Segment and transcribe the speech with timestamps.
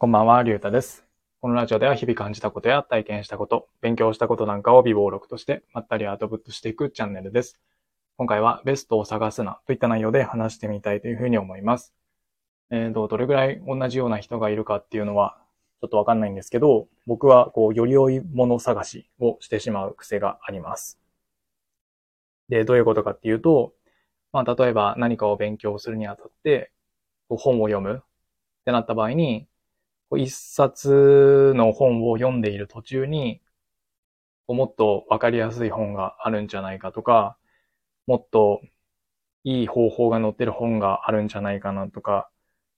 [0.00, 1.04] こんばんは、りゅうたです。
[1.40, 7.60] このラジオでは日々感じたことや体験したこと、勉強したことなんかを微暴録としてまったりアウトプットしていくチャンネルです。
[8.16, 11.96] 今回はベストを探すなといった内容で話してみたいというふうに思います。
[12.70, 15.36] えーと、どれぐらい同じような人がいるかっていうのは
[15.80, 21.00] ちょっとわかんないんですけど、僕はこう、より良いもの探しをしてしまう癖があります。
[22.48, 23.72] で、どういうことかっていうと、
[24.30, 26.70] まあ、例えば何かを勉強するにあたって、
[27.28, 28.04] 本を読むっ
[28.64, 29.48] てなった場合に、
[30.16, 33.42] 一冊の本を読んでいる途中に、
[34.46, 37.36] もっとわかりやすい本があるんじゃないかとか、
[38.06, 38.62] もっと
[39.44, 42.30] いい方法が載ってる本があるんじゃないかなとか、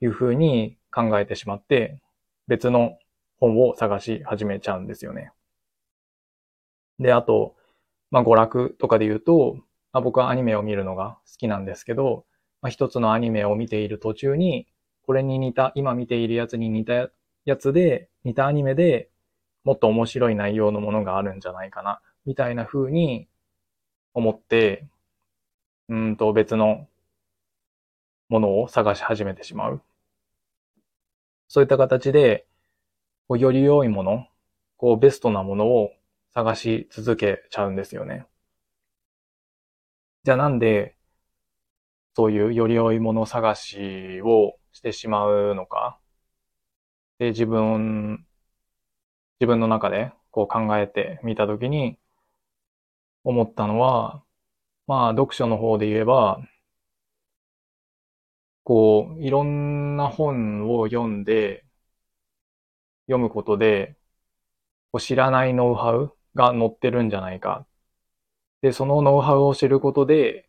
[0.00, 2.00] いうふうに考えてしまって、
[2.48, 2.98] 別の
[3.38, 5.32] 本を探し始めちゃうんですよね。
[6.98, 7.56] で、あと、
[8.10, 9.56] まあ、娯楽とかで言うと、
[9.92, 12.24] まあ、僕はアニメを見るのが好きなんですけど、
[12.60, 14.66] まあ、一つのアニメを見ている途中に、
[15.12, 17.10] これに似た、今見ているやつに似た
[17.44, 19.10] やつで、似たアニメで
[19.62, 23.28] もっと面白い内容のものがあるんじゃないかな、みたいな風に
[24.14, 24.86] 思って、
[25.90, 26.88] うんと別の
[28.30, 29.82] ものを探し始めてしまう。
[31.46, 32.46] そういった形で、
[33.28, 34.28] こうより良いもの、
[34.78, 35.90] こうベストなものを
[36.32, 38.24] 探し続けちゃうんですよね。
[40.24, 40.96] じゃあなんで、
[42.16, 45.98] そういうより良いもの探しをしてしまうのか？
[47.18, 48.26] で、自分、
[49.40, 51.98] 自分の中でこう考えてみたときに
[53.24, 54.22] 思ったのは、
[54.86, 56.40] まあ読書の方で言えば、
[58.64, 61.64] こう、いろんな本を読んで、
[63.06, 63.96] 読むことで、
[64.92, 67.66] こう知らないノウハウが載ってるんじゃないか。
[68.62, 70.48] で、そのノウハウを知ることで、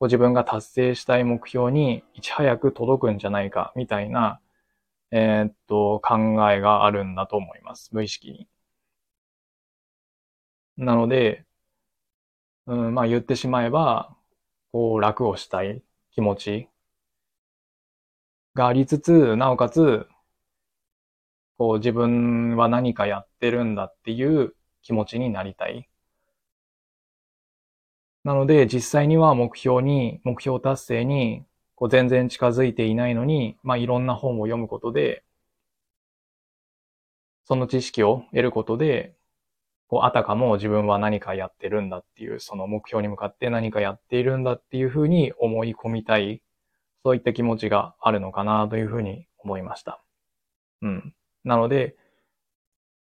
[0.00, 4.40] こう自分が達成したい目標にいち早く届くんじゃないか、みたいな、
[5.12, 6.18] えーっと、考
[6.52, 7.90] えがあるんだと思います。
[7.94, 8.48] 無意識に。
[10.76, 11.46] なので、
[12.66, 14.16] うん、まあ言ってしまえば、
[14.72, 15.82] こう楽をしたい
[16.12, 16.68] 気持ち
[18.54, 20.06] がありつつ、なおかつ、
[21.58, 25.89] こう自分は何かやってるんだっていう気持ちになりたい。
[28.24, 31.44] なので、実際には目標に、目標達成に、
[31.74, 35.24] こう全然近づいていないのに、まあいろんな本を読むことで、
[37.44, 39.14] その知識を得ることで、
[39.88, 46.42] こうあたかも自分は何かやってるんだっていう、その目標に向かって何かやっているんだっていうふうに思い込みたい、
[47.04, 50.02] そういった気持ちがあるのかなというふうに思いました。
[50.82, 51.14] うん。
[51.44, 51.96] なので、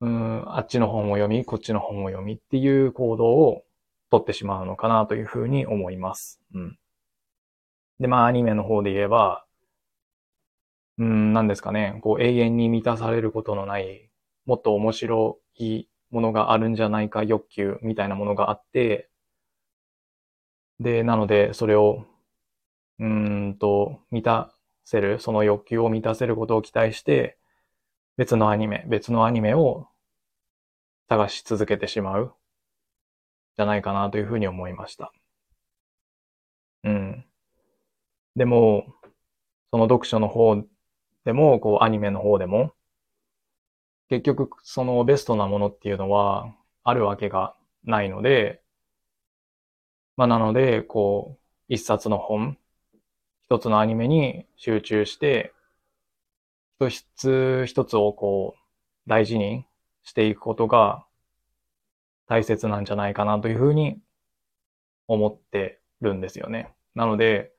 [0.00, 3.64] うん、あっちの本を読み、こっちの本を読みっていう行動を
[4.10, 6.40] 取ってしまうのかなというふうに思います。
[6.54, 6.78] うん。
[8.00, 9.44] で、まあアニメの方で言えば、
[10.98, 14.10] うん、なんですかね、こう永遠に満たされることのない、
[14.46, 19.10] もっと面白いものがあるんじゃないか欲求みたいなものがあって、
[20.80, 22.04] で、なのでそれを、
[22.98, 27.38] うんと、満たせる、その欲求を満たせることを期待して、
[28.16, 29.88] 別のアニメ、別のアニメを
[31.08, 32.34] 探し続けてしまう、
[33.56, 35.12] じゃないかなというふうに思いました。
[36.84, 37.24] うん。
[38.36, 38.86] でも、
[39.70, 40.62] その読書の方
[41.24, 42.74] でも、こうアニメの方でも、
[44.08, 48.62] 結局そのベストなものっていうのはあるわけがないので、
[50.16, 52.58] まあなので、こう、一冊の本、
[53.48, 55.52] 一つのアニメに集中して、
[56.78, 59.66] 一つ一つをこう、大事に
[60.04, 61.06] していくことが
[62.26, 63.98] 大切なんじゃないかなというふうに
[65.08, 66.72] 思ってるんですよね。
[66.94, 67.52] なので、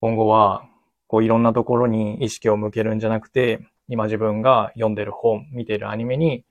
[0.00, 0.68] 今後は、
[1.06, 6.44] こういろんなところに意識を向けるんじゃなくて、今自分が読んでる本、見てるアニメに、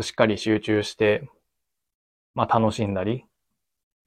[0.00, 1.28] しっかり集中して、
[2.34, 3.24] まあ楽しんだり、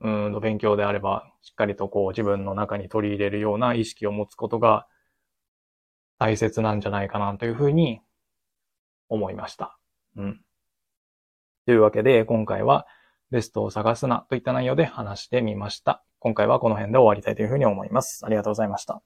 [0.01, 4.87] うんと勉強であれば、しっかりとこう自分の中に取り入れるような意識を持つことが
[6.19, 8.01] 大切なんじゃないかなというふうに
[9.09, 9.77] 思いました。
[10.15, 10.41] うん。
[11.69, 12.87] というわけで、今回は
[13.29, 16.03] ベストを探すなといった内容で話してみました。
[16.17, 18.25] 今回はこの辺で終わりたいというふうに思います。
[18.25, 19.03] ありがとうございました。